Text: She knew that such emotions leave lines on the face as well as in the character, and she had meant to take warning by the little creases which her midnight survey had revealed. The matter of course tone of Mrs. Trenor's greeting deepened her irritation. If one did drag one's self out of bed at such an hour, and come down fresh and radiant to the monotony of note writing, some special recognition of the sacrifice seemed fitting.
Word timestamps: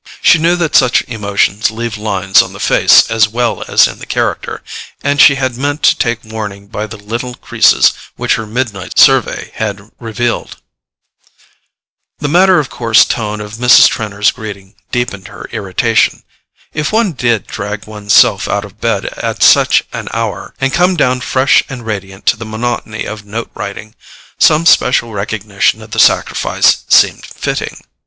She 0.23 0.39
knew 0.39 0.55
that 0.55 0.75
such 0.75 1.03
emotions 1.03 1.69
leave 1.69 1.95
lines 1.95 2.41
on 2.41 2.53
the 2.53 2.59
face 2.59 3.11
as 3.11 3.27
well 3.29 3.63
as 3.67 3.87
in 3.87 3.99
the 3.99 4.07
character, 4.07 4.63
and 5.03 5.21
she 5.21 5.35
had 5.35 5.57
meant 5.57 5.83
to 5.83 5.95
take 5.95 6.23
warning 6.25 6.65
by 6.69 6.87
the 6.87 6.97
little 6.97 7.35
creases 7.35 7.93
which 8.15 8.33
her 8.33 8.47
midnight 8.47 8.97
survey 8.97 9.51
had 9.53 9.91
revealed. 9.99 10.57
The 12.17 12.27
matter 12.27 12.57
of 12.57 12.67
course 12.67 13.05
tone 13.05 13.39
of 13.41 13.57
Mrs. 13.57 13.87
Trenor's 13.89 14.31
greeting 14.31 14.73
deepened 14.91 15.27
her 15.27 15.47
irritation. 15.51 16.23
If 16.73 16.91
one 16.91 17.11
did 17.11 17.45
drag 17.45 17.85
one's 17.85 18.11
self 18.13 18.47
out 18.47 18.65
of 18.65 18.81
bed 18.81 19.05
at 19.05 19.43
such 19.43 19.83
an 19.93 20.07
hour, 20.13 20.55
and 20.59 20.73
come 20.73 20.95
down 20.95 21.21
fresh 21.21 21.61
and 21.69 21.85
radiant 21.85 22.25
to 22.25 22.37
the 22.37 22.43
monotony 22.43 23.05
of 23.05 23.23
note 23.23 23.51
writing, 23.53 23.93
some 24.39 24.65
special 24.65 25.13
recognition 25.13 25.79
of 25.83 25.91
the 25.91 25.99
sacrifice 25.99 26.85
seemed 26.89 27.23
fitting. 27.23 27.81